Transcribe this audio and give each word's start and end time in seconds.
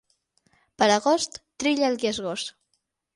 Per 0.83 0.87
agost 0.93 1.37
trilla 1.65 1.91
el 1.91 1.99
qui 2.05 2.09
és 2.13 2.21
gos. 2.29 2.47